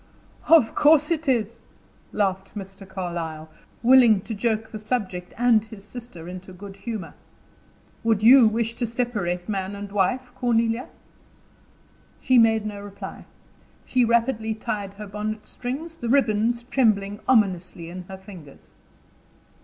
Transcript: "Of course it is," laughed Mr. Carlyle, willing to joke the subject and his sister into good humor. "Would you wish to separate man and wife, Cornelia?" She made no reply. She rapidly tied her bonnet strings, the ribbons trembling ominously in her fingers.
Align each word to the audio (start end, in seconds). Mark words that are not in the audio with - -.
"Of 0.47 0.73
course 0.73 1.11
it 1.11 1.27
is," 1.29 1.59
laughed 2.11 2.55
Mr. 2.55 2.89
Carlyle, 2.89 3.49
willing 3.83 4.21
to 4.21 4.33
joke 4.33 4.71
the 4.71 4.79
subject 4.79 5.31
and 5.37 5.63
his 5.63 5.83
sister 5.83 6.27
into 6.27 6.53
good 6.53 6.75
humor. 6.77 7.13
"Would 8.03 8.23
you 8.23 8.47
wish 8.47 8.73
to 8.77 8.87
separate 8.87 9.47
man 9.47 9.75
and 9.75 9.91
wife, 9.91 10.31
Cornelia?" 10.33 10.89
She 12.19 12.39
made 12.39 12.65
no 12.65 12.81
reply. 12.81 13.25
She 13.85 14.03
rapidly 14.03 14.55
tied 14.55 14.95
her 14.95 15.05
bonnet 15.05 15.45
strings, 15.45 15.97
the 15.97 16.09
ribbons 16.09 16.63
trembling 16.63 17.19
ominously 17.27 17.87
in 17.91 18.01
her 18.05 18.17
fingers. 18.17 18.71